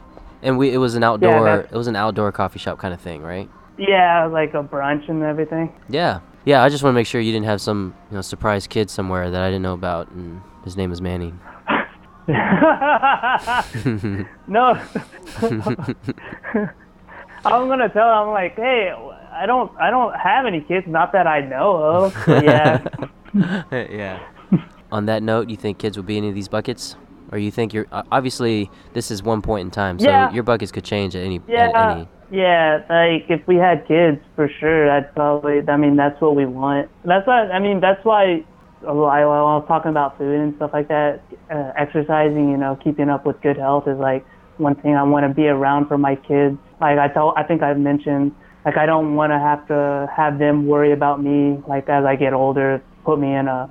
[0.42, 3.00] And we it was an outdoor that- it was an outdoor coffee shop kind of
[3.00, 3.48] thing, right?
[3.79, 5.72] Yeah, like a brunch and everything.
[5.88, 6.20] Yeah.
[6.44, 8.90] Yeah, I just want to make sure you didn't have some, you know, surprise kid
[8.90, 11.33] somewhere that I didn't know about and his name was Manny.
[12.28, 12.35] no.
[17.46, 18.92] I'm gonna tell him I'm like, hey,
[19.33, 22.14] I don't I don't have any kids, not that I know of.
[22.44, 22.85] Yeah.
[23.72, 24.20] yeah.
[24.92, 26.94] On that note, you think kids will be in any of these buckets?
[27.33, 30.31] Or you think you're obviously this is one point in time, so Yeah.
[30.33, 32.83] your buckets could change at any Yeah, at any yeah.
[32.89, 35.63] Like if we had kids, for sure, I'd probably.
[35.69, 36.89] I mean, that's what we want.
[37.05, 37.49] That's why.
[37.49, 38.45] I mean, that's why.
[38.81, 43.09] While I was talking about food and stuff like that, uh, exercising, you know, keeping
[43.09, 44.27] up with good health is like
[44.59, 46.59] one thing I want to be around for my kids.
[46.83, 48.33] Like I told, I think I've mentioned,
[48.67, 51.63] like I don't want to have to have them worry about me.
[51.67, 53.71] Like as I get older, put me in a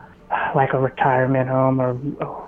[0.55, 1.93] like a retirement home or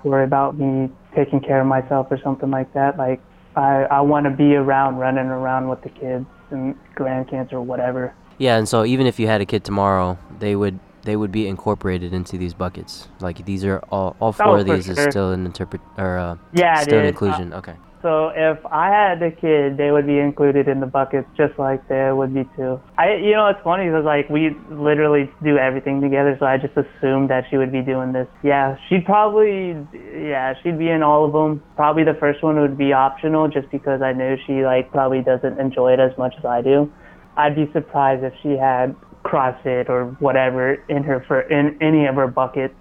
[0.04, 2.96] worry about me taking care of myself or something like that.
[2.98, 3.20] Like
[3.56, 8.14] I, I want to be around, running around with the kids and grandkids or whatever.
[8.38, 11.46] Yeah, and so even if you had a kid tomorrow, they would they would be
[11.46, 13.08] incorporated into these buckets.
[13.20, 16.36] Like these are all all four Oh, of these is still an interpret or uh,
[16.52, 17.52] Yeah, still an inclusion.
[17.54, 17.74] okay.
[18.02, 21.86] So if I had a kid, they would be included in the buckets just like
[21.88, 22.80] they would be too.
[22.98, 26.76] I, you know, it's funny because like we literally do everything together, so I just
[26.76, 28.28] assumed that she would be doing this.
[28.42, 29.76] Yeah, she'd probably,
[30.14, 31.62] yeah, she'd be in all of them.
[31.74, 35.58] Probably the first one would be optional, just because I know she like probably doesn't
[35.58, 36.92] enjoy it as much as I do.
[37.36, 42.14] I'd be surprised if she had CrossFit or whatever in her for in any of
[42.14, 42.74] her buckets.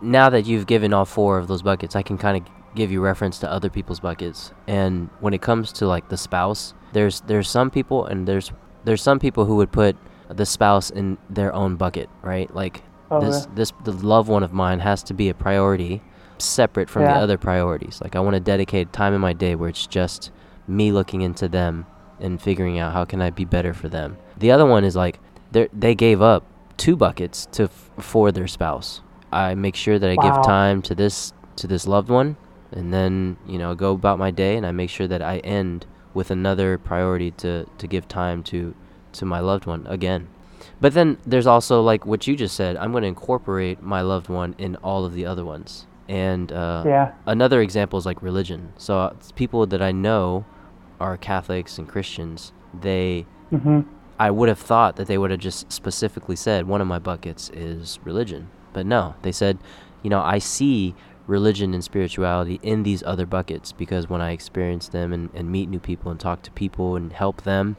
[0.00, 3.00] now that you've given all four of those buckets, I can kind of give you
[3.00, 4.52] reference to other people's buckets.
[4.66, 8.52] And when it comes to like the spouse, there's there's some people and there's
[8.84, 9.96] there's some people who would put
[10.28, 12.52] the spouse in their own bucket, right?
[12.54, 13.54] Like Oh, this yeah.
[13.54, 16.02] this the loved one of mine has to be a priority
[16.38, 18.00] separate from the other priorities.
[18.00, 20.30] Like I want to dedicate time in my day where it's just
[20.66, 21.86] me looking into them
[22.20, 24.16] and figuring out how can I be better for them.
[24.38, 25.20] The other one is like
[25.52, 26.44] they they gave up
[26.76, 29.00] two buckets to f- for their spouse.
[29.32, 30.22] I make sure that I Wow.
[30.22, 32.36] give time to this to this loved one
[32.74, 35.86] and then, you know, go about my day and I make sure that I end
[36.12, 38.74] with another priority to to give time to
[39.12, 40.28] to my loved one again.
[40.80, 42.76] But then there's also like what you just said.
[42.76, 45.86] I'm going to incorporate my loved one in all of the other ones.
[46.08, 47.12] And uh, Yeah.
[47.26, 48.72] another example is like religion.
[48.76, 50.44] So uh, people that I know
[51.00, 52.52] are Catholics and Christians.
[52.78, 53.80] They, hmm
[54.18, 57.50] I would have thought that they would have just specifically said one of my buckets
[57.50, 58.48] is religion.
[58.72, 59.58] But no, they said,
[60.04, 60.94] you know, I see
[61.26, 65.68] religion and spirituality in these other buckets because when I experience them and, and meet
[65.68, 67.76] new people and talk to people and help them,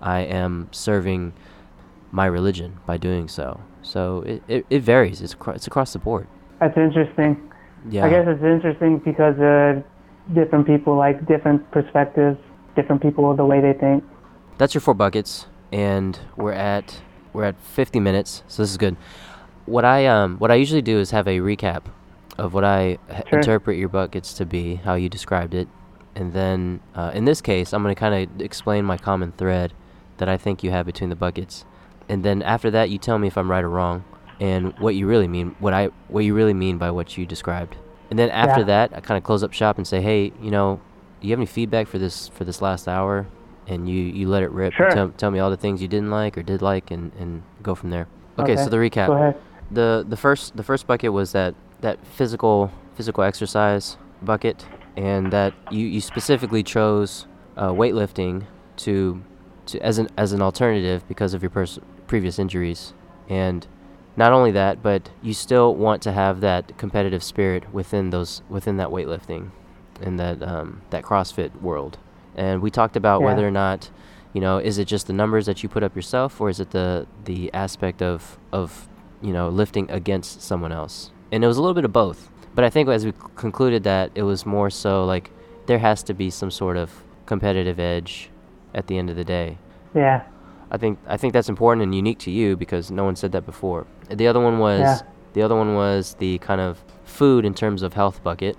[0.00, 1.32] I am serving
[2.12, 3.60] my religion by doing so.
[3.82, 5.20] So it, it, it varies.
[5.20, 6.26] It's, acro- it's across the board.
[6.60, 7.50] That's interesting.
[7.90, 8.06] Yeah.
[8.06, 9.82] I guess it's interesting because uh,
[10.32, 12.38] different people like different perspectives,
[12.76, 14.04] different people the way they think.
[14.56, 17.00] that's your four buckets and we're at
[17.32, 18.96] we're at 50 minutes so this is good
[19.66, 21.82] what i um what i usually do is have a recap
[22.38, 23.38] of what I Sure.
[23.40, 25.68] interpret your buckets to be how you described it
[26.16, 29.72] and then uh, in this case i'm going to kind of explain my common thread
[30.18, 31.64] that i think you have between the buckets
[32.08, 34.04] and then after that you tell me if i'm right or wrong
[34.40, 37.76] and what you really mean what i what you really mean by what you described
[38.10, 38.66] and then after Yeah.
[38.66, 40.80] that i kind of close up shop and say hey you know
[41.20, 43.26] you have any feedback for this for this last hour
[43.66, 44.90] and you you let it rip Sure.
[44.90, 47.74] tell, tell me all the things you didn't like or did like and and go
[47.74, 48.06] from there
[48.38, 49.36] okay, so the recap Go ahead.
[49.72, 54.64] the the first the first bucket was that that physical physical exercise bucket
[54.96, 58.44] and that you, you specifically chose uh, weightlifting
[58.76, 59.22] to
[59.66, 62.92] to as an as an alternative because of your pers- previous injuries.
[63.28, 63.66] And
[64.16, 68.76] not only that but you still want to have that competitive spirit within those within
[68.78, 69.50] that weightlifting
[70.00, 71.98] in that um, that CrossFit world.
[72.36, 73.26] And we talked about Yeah.
[73.26, 73.90] whether or not
[74.32, 76.70] you know is it just the numbers that you put up yourself or is it
[76.70, 78.88] the the aspect of of
[79.22, 82.64] you know lifting against someone else and it was a little bit of both but
[82.64, 85.30] i think as we concluded that it was more so like
[85.66, 88.30] there has to be some sort of competitive edge
[88.74, 89.58] at the end of the day
[89.94, 90.22] Yeah.
[90.70, 93.44] i think i think that's important and unique to you because no one said that
[93.46, 94.98] before the other one was Yeah.
[95.32, 98.56] the other one was the kind of food in terms of health bucket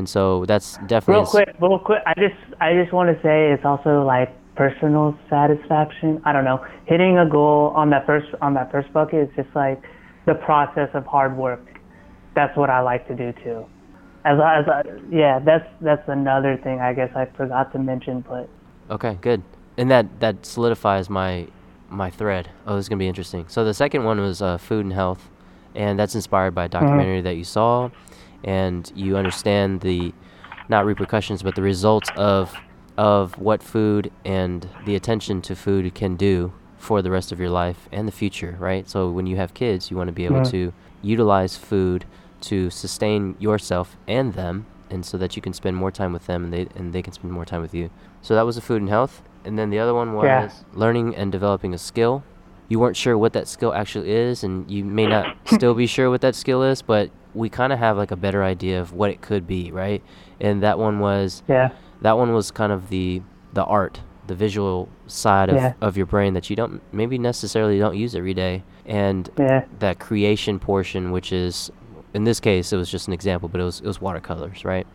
[0.00, 2.02] And so that's definitely Real quick, real quick.
[2.10, 4.28] I just I just want to say it's also like
[4.62, 6.20] personal satisfaction.
[6.28, 6.58] I don't know.
[6.84, 9.80] Hitting a goal on that first on that first bucket is just like
[10.26, 11.64] the process of hard work.
[12.36, 13.66] That's what I like to do too.
[14.24, 18.20] As I- as I, yeah, that's that's another thing I guess I forgot to mention,
[18.28, 18.48] but
[18.90, 19.42] Okay, good.
[19.76, 21.48] And that that solidifies my
[21.90, 22.50] my thread.
[22.66, 23.46] Oh, this is gonna be interesting.
[23.48, 25.28] So the second one was uh, food and health,
[25.74, 27.90] and that's inspired by a documentary that you saw,
[28.44, 30.12] and you understand the
[30.68, 32.54] not repercussions but the results of
[32.98, 37.50] of what food and the attention to food can do for the rest of your
[37.50, 38.88] life and the future, right?
[38.88, 40.50] So when you have kids, you want to be able Mhm.
[40.50, 40.72] to
[41.02, 42.04] utilize food
[42.42, 46.44] to sustain yourself and them and so that you can spend more time with them
[46.44, 47.90] and they and they can spend more time with you.
[48.22, 49.22] So that was the food and health.
[49.44, 50.50] And then the other one was Yeah.
[50.74, 52.24] learning and developing a skill.
[52.68, 56.10] You weren't sure what that skill actually is and you may not still be sure
[56.10, 59.10] what that skill is, but we kind of have like a better idea of what
[59.10, 60.02] it could be, right?
[60.40, 61.70] And that one was yeah,
[62.02, 63.22] that one was kind of the
[63.52, 65.72] the art, the visual side of, Yeah.
[65.80, 68.62] of your brain that you don't maybe necessarily don't use every day.
[68.84, 71.70] And yeah, that creation portion, which is
[72.16, 74.86] in this case it was just an example, but it was it was watercolors, right?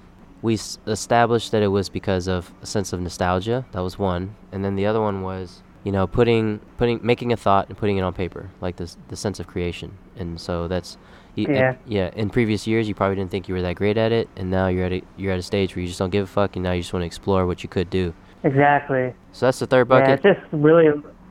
[0.42, 3.64] We s- established that it was because of a sense of nostalgia.
[3.72, 7.38] That was one, and then the other one was you know putting putting making a
[7.38, 9.92] thought and putting it on paper, like this the sense of creation.
[10.18, 10.98] And so that's
[11.38, 11.76] y- and- Yeah.
[11.86, 12.10] yeah.
[12.16, 14.68] In previous years, you probably didn't think you were that great at it, and now
[14.68, 16.64] you're at a, you're at a stage where you just don't give a fuck, and
[16.64, 18.14] now you just want to explore what you could do.
[18.44, 19.14] exactly.
[19.32, 20.22] So that's the third bucket.
[20.24, 20.86] Yeah, it's just really,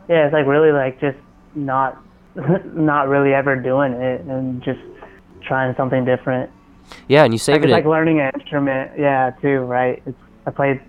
[0.08, 1.18] yeah, it's like really like just
[1.56, 1.98] not,
[2.74, 4.78] not really ever doing it and just
[5.42, 6.50] trying something different.
[7.08, 7.74] Yeah, and you Like, saved it's it.
[7.74, 10.02] like learning an instrument, yeah, too, right?
[10.06, 10.80] It's, I played.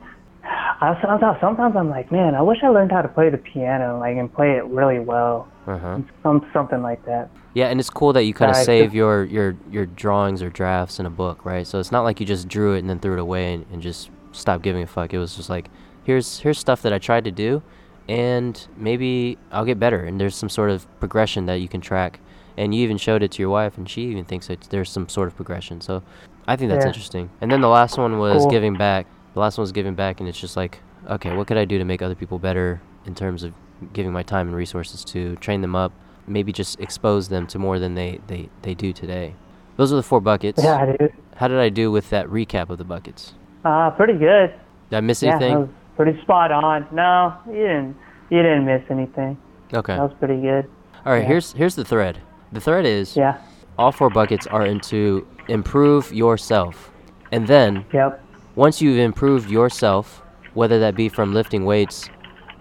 [0.44, 4.00] I sometimes, sometimes I'm like, man, I wish I learned how to play the piano,
[4.00, 6.00] like, and play it really well, uh-huh.
[6.24, 7.30] some something like that.
[7.54, 10.50] Yeah, and it's cool that you kind of Right, save your, your your drawings or
[10.50, 11.68] drafts in a book, right?
[11.68, 13.82] So it's not like you just drew it and then threw it away and, and
[13.82, 15.14] just stopped giving a fuck.
[15.14, 15.70] It was just like,
[16.04, 17.62] here's here's stuff that I tried to do,
[18.10, 20.04] and maybe I'll get better.
[20.04, 22.20] And there's some sort of progression that you can track.
[22.58, 25.08] And you even showed it to your wife, and she even thinks that there's some
[25.10, 25.82] sort of progression.
[25.82, 26.04] So
[26.48, 26.90] I think that's Yeah.
[26.90, 27.30] interesting.
[27.42, 28.50] And then the last one was Cool.
[28.52, 29.06] giving back.
[29.34, 31.78] The last one was giving back, and it's just like, okay, what could I do
[31.78, 33.54] to make other people better in terms of
[33.94, 35.92] giving my time and resources to train them up,
[36.28, 39.34] maybe just expose them to more than they, they, they do today.
[39.78, 40.64] Those are the four buckets.
[40.64, 41.14] Yeah, dude.
[41.38, 43.34] How did I do with that recap of the buckets?
[43.66, 44.54] Uh, pretty good.
[44.90, 45.60] Did I miss Yeah, anything?
[45.62, 46.86] was pretty spot on.
[46.92, 47.96] No, you didn't.
[48.30, 49.38] You didn't miss anything.
[49.74, 49.96] okay.
[49.96, 50.70] That was pretty good.
[51.06, 51.22] All right.
[51.24, 51.28] yeah.
[51.28, 52.20] Here's here's the thread.
[52.52, 53.38] The thread is Yeah.
[53.78, 56.92] all four buckets are into improve yourself,
[57.32, 58.24] and then Yep.
[58.56, 60.22] once you've improved yourself,
[60.54, 62.10] whether that be from lifting weights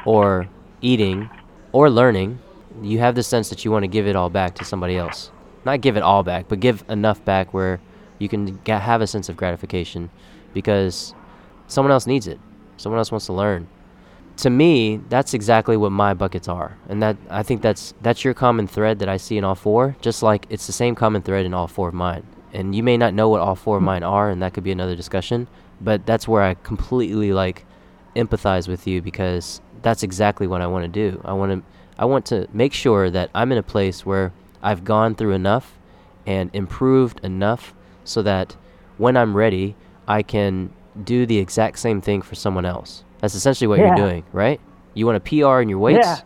[0.05, 0.49] or
[0.81, 1.29] eating
[1.73, 2.39] or learning,
[2.83, 5.31] you have the sense that you want to give it all back to somebody else.
[5.65, 7.81] Not give it all back, but give enough back where
[8.19, 10.09] you can have a sense of gratification
[10.55, 11.15] because
[11.67, 12.39] someone else needs it.
[12.77, 13.67] Someone else wants to learn.
[14.41, 16.77] To me, that's exactly what my buckets are.
[16.89, 19.97] And that I think that's that's your common thread that I see in all four,
[20.01, 22.27] just like it's the same common thread in all four of mine.
[22.55, 23.87] And you may not know what all four of hmm.
[23.87, 25.47] mine are, and that could be another discussion,
[25.81, 27.67] but that's where I completely like
[28.17, 31.21] empathize with you because that's exactly what I want to do.
[31.25, 31.63] I want to
[31.99, 35.79] I want to make sure that I'm in a place where I've gone through enough
[36.27, 37.75] and improved enough
[38.05, 38.57] so that
[38.97, 39.77] when I'm ready,
[40.09, 40.73] I can
[41.05, 43.05] do the exact same thing for someone else.
[43.21, 43.87] That's essentially what Yeah.
[43.89, 44.61] you're doing, right?
[44.95, 46.07] You want to PR in your weights.
[46.07, 46.17] Yeah.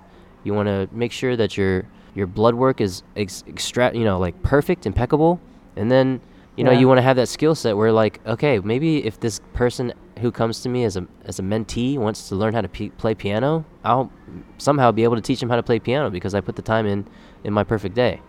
[0.45, 4.19] You want to make sure that your your blood work is ex- extra, you know,
[4.21, 5.41] like perfect, impeccable,
[5.77, 6.21] and then
[6.57, 6.79] you know Yeah.
[6.79, 10.31] you want to have that skill set where like, okay, maybe if this person who
[10.31, 13.15] comes to me as a as a mentee wants to learn how to p- play
[13.15, 14.11] piano, I'll
[14.59, 16.87] somehow be able to teach him how to play piano because I put the time
[16.87, 17.05] in
[17.43, 18.21] in my perfect day.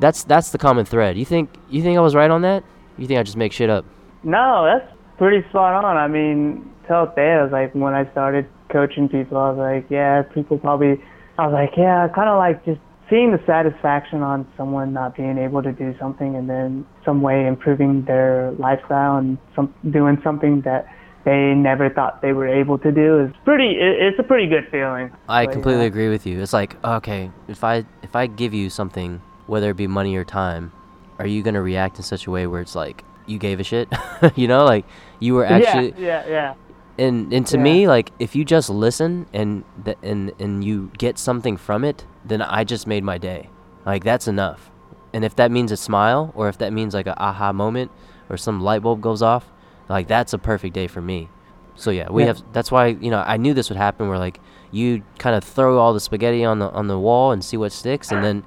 [0.00, 1.16] That's that's the common thread.
[1.16, 2.64] You think you think I was right on that?
[2.98, 3.84] You think I just make shit up?
[4.24, 5.96] No, that's pretty spot on.
[5.96, 7.40] I mean, tell it there.
[7.40, 11.00] I was like, when I started coaching people, I was like, yeah, people probably,
[11.38, 15.38] I was like, yeah, kind of like just seeing the satisfaction on someone not being
[15.38, 20.62] able to do something and then some way improving their lifestyle and some doing something
[20.62, 20.86] that
[21.24, 24.66] they never thought they were able to do is pretty, it, it's a pretty good
[24.70, 25.10] feeling.
[25.28, 25.88] I But, completely yeah.
[25.88, 26.40] agree with you.
[26.40, 30.24] It's like, okay, if I if I give you something, whether it be money or
[30.24, 30.72] time,
[31.18, 33.88] are you gonna react in such a way where it's like you gave a shit?
[34.34, 34.86] you know, like
[35.18, 36.54] you were actually yeah, yeah, yeah.
[37.00, 37.62] And and to Yeah.
[37.62, 42.04] me, like if you just listen and th- and and you get something from it,
[42.24, 43.48] then I just made my day.
[43.86, 44.70] Like that's enough.
[45.12, 47.90] And if that means a smile, or if that means like a aha moment,
[48.28, 49.44] or some light bulb goes off,
[49.88, 51.28] like that's a perfect day for me.
[51.74, 52.28] So yeah, we Yeah.
[52.28, 52.42] have.
[52.52, 54.08] That's why you know I knew this would happen.
[54.08, 54.38] Where like
[54.70, 57.72] you kind of throw all the spaghetti on the on the wall and see what
[57.72, 58.44] sticks, and then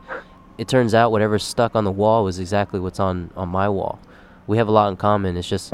[0.58, 4.00] it turns out whatever's stuck on the wall was exactly what's on on my wall.
[4.48, 5.36] We have a lot in common.
[5.38, 5.74] It's just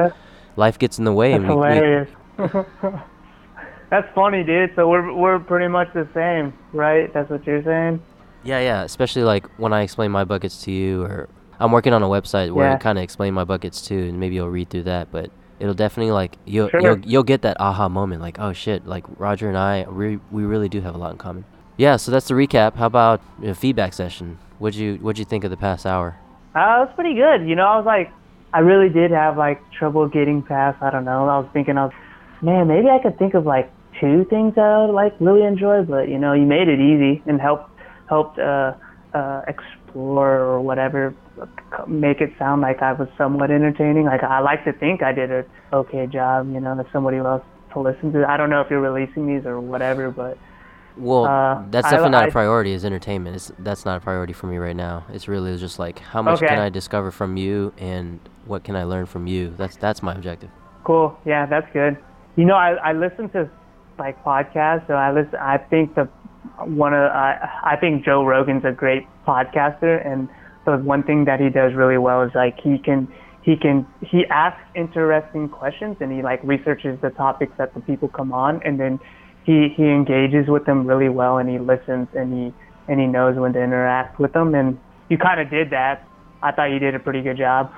[0.56, 1.34] life gets in the way.
[1.34, 2.10] And we, we, hilarious.
[3.90, 4.72] That's funny, dude.
[4.76, 7.12] So we're we're pretty much the same, right?
[7.14, 8.02] That's what you're saying.
[8.44, 8.84] yeah, yeah.
[8.84, 11.28] Especially like when I explain my buckets to you, or
[11.60, 14.36] I'm working on a website where I kind of explain my buckets too, and maybe
[14.36, 15.12] you'll read through that.
[15.12, 16.82] But it'll definitely like you'll Sure.
[16.82, 20.44] you'll, you'll get that aha moment, like oh shit, like Roger and I, we we
[20.44, 21.46] really do have a lot in common.
[21.78, 21.96] Yeah.
[21.96, 22.76] So that's the recap.
[22.76, 24.38] How about a feedback session?
[24.60, 26.16] What'd you what'd you think of the past hour?
[26.54, 27.48] Uh, was pretty good.
[27.48, 28.12] You know, I was like,
[28.54, 30.82] I really did have like trouble getting past.
[30.84, 31.28] I don't know.
[31.28, 31.94] I was thinking, I was,
[32.42, 35.84] man, maybe I could think of like two things that I would like really enjoy.
[35.84, 37.70] But you know, you made it easy and helped
[38.08, 38.74] helped uh,
[39.14, 41.14] uh, explore or whatever,
[41.88, 44.06] make it sound like I was somewhat entertaining.
[44.06, 46.52] Like I like to think I did a okay job.
[46.54, 48.26] You know, if somebody else to listen to.
[48.28, 50.38] I don't know if you're releasing these or whatever, but
[50.98, 52.74] Well, Uh, that's I- definitely not a I- priority.
[52.74, 53.36] Is entertainment?
[53.36, 55.04] It's that's not a priority for me right now.
[55.14, 56.48] It's really just like how much Okay.
[56.48, 59.54] can I discover from you, and what can I learn from you.
[59.56, 60.50] That's that's my objective.
[60.84, 61.16] Cool.
[61.26, 61.98] Yeah, that's good.
[62.40, 63.50] You know, I I listen to
[63.98, 65.36] like podcasts, so I listen.
[65.36, 66.06] I think the
[66.64, 67.36] one of I
[67.66, 70.30] I think Joe Rogan's a great podcaster, and
[70.64, 73.10] the one thing that he does really well is like he can
[73.42, 78.08] he can he asks interesting questions and he like researches the topics that the people
[78.08, 79.02] come on, and then
[79.44, 82.54] he he engages with them really well, and he listens and he
[82.88, 84.80] and he knows when to interact with them, and
[85.10, 86.08] you kind of did that.
[86.42, 87.70] I thought you did a pretty good job.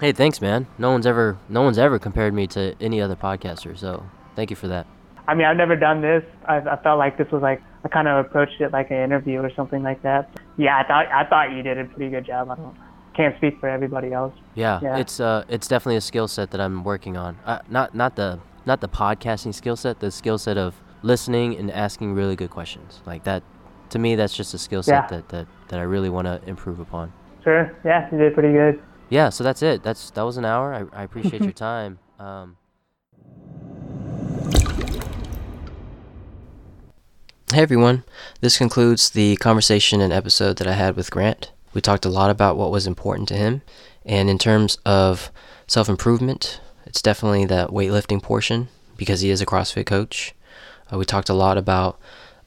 [0.00, 0.66] Hey, thanks, man.
[0.78, 4.04] No one's ever no one's ever compared me to any other podcaster, so
[4.36, 4.86] thank you for that.
[5.26, 6.22] I mean, I've never done this.
[6.46, 9.40] I, I felt like this was like I kind of approached it like an interview
[9.40, 10.30] or something like that.
[10.56, 12.48] Yeah, I thought I thought you did a pretty good job.
[12.50, 12.76] I don't
[13.14, 14.32] can't speak for everybody else.
[14.54, 14.98] Yeah, Yeah.
[14.98, 17.36] it's uh it's definitely a skill set that I'm working on.
[17.44, 21.70] Uh, not not the not the podcasting skill set, the skill set of listening and
[21.72, 23.00] asking really good questions.
[23.04, 23.42] Like that
[23.90, 25.16] to me that's just a skill set Yeah.
[25.18, 27.12] that, that that I really want to improve upon.
[27.42, 27.74] Sure.
[27.84, 28.80] Yeah, you did pretty good.
[29.10, 29.82] Yeah, so that's it.
[29.82, 30.74] That's that was an hour.
[30.74, 31.98] I, I appreciate your time.
[32.18, 32.56] Um,
[37.52, 38.04] hey everyone,
[38.40, 41.52] this concludes the conversation and episode that I had with Grant.
[41.72, 43.62] We talked a lot about what was important to him,
[44.04, 45.30] and in terms of
[45.66, 50.34] self improvement, it's definitely that weightlifting portion because he is a CrossFit coach.
[50.92, 51.98] Uh, we talked a lot about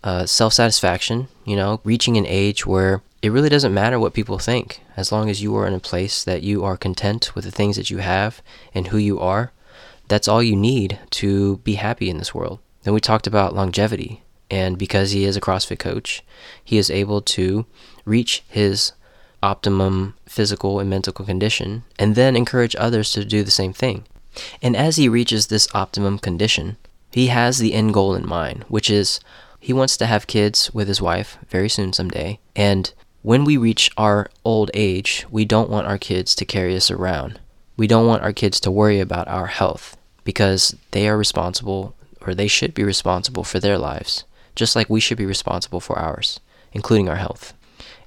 [0.03, 4.39] uh, self satisfaction, you know, reaching an age where it really doesn't matter what people
[4.39, 7.51] think as long as you are in a place that you are content with the
[7.51, 8.41] things that you have
[8.73, 9.51] and who you are.
[10.07, 12.59] That's all you need to be happy in this world.
[12.83, 16.23] Then we talked about longevity, and because he is a CrossFit coach,
[16.63, 17.65] he is able to
[18.03, 18.93] reach his
[19.43, 24.05] optimum physical and mental condition and then encourage others to do the same thing.
[24.61, 26.77] And as he reaches this optimum condition,
[27.11, 29.19] he has the end goal in mind, which is
[29.61, 32.39] he wants to have kids with his wife very soon someday.
[32.55, 32.91] And
[33.21, 37.39] when we reach our old age, we don't want our kids to carry us around.
[37.77, 41.95] We don't want our kids to worry about our health because they are responsible
[42.25, 44.23] or they should be responsible for their lives,
[44.55, 46.39] just like we should be responsible for ours,
[46.73, 47.53] including our health.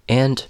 [0.08, 0.44] And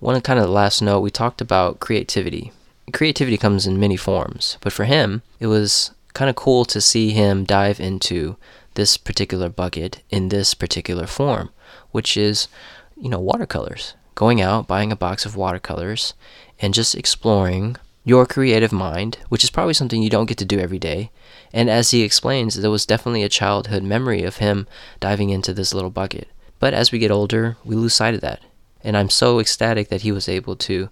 [0.00, 2.52] one kind of last note, we talked about creativity.
[2.92, 7.10] Creativity comes in many forms, but for him, it was kind of cool to see
[7.10, 8.36] him dive into
[8.74, 11.50] this particular bucket in this particular form,
[11.90, 12.48] which is,
[12.96, 13.94] you know, watercolors.
[14.14, 16.14] Going out, buying a box of watercolors,
[16.60, 20.58] and just exploring your creative mind, which is probably something you don't get to do
[20.58, 21.10] every day.
[21.52, 24.66] And as he explains, there was definitely a childhood memory of him
[25.00, 26.28] diving into this little bucket.
[26.58, 28.40] But as we get older, we lose sight of that.
[28.84, 30.88] And I'm so ecstatic that he was able to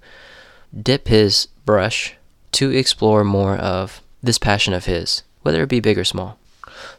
[0.82, 2.14] dip his brush
[2.52, 6.38] to explore more of this passion of his, whether it be big or small.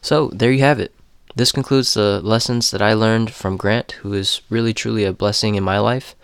[0.00, 0.94] So there you have it.
[1.34, 5.54] This concludes the lessons that I learned from Grant, who is really truly a blessing
[5.54, 6.14] in my life.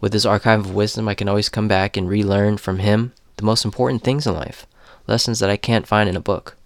[0.00, 3.44] With his archive of wisdom, I can always come back and relearn from him the
[3.44, 4.66] most important things in life,
[5.06, 6.56] lessons that I can't find in a book.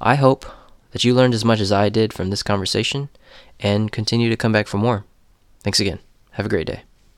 [0.00, 0.46] I hope
[0.92, 3.08] that you learned as much as I did from this conversation
[3.60, 5.04] and continue to come back for more.
[5.62, 5.98] Thanks again.
[6.32, 6.82] Have a great day.